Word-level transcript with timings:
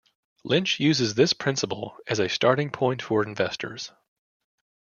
Lynch 0.43 0.79
uses 0.79 1.13
this 1.13 1.31
principle 1.31 1.95
as 2.07 2.17
a 2.17 2.27
starting 2.27 2.71
point 2.71 3.03
for 3.03 3.21
investors. 3.23 3.91